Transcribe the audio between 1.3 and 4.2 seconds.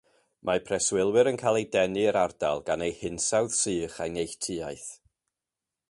yn cael eu denu i'r ardal gan ei hinsawdd sych a'i